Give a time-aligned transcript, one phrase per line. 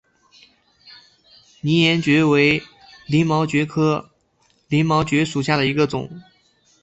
[1.61, 2.63] 拟岩蕨为
[3.05, 4.09] 鳞毛蕨科
[4.67, 6.09] 鳞毛蕨属下的一个种。